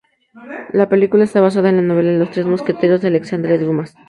[0.73, 3.93] La película está basada en la novela "Los tres mosqueteros" de Alexandre Dumas.